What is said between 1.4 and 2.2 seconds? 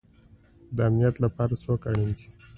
څوک اړین